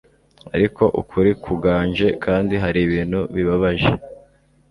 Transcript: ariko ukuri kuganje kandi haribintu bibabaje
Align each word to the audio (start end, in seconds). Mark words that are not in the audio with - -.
ariko 0.55 0.83
ukuri 1.01 1.31
kuganje 1.43 2.07
kandi 2.23 2.53
haribintu 2.63 3.19
bibabaje 3.35 3.91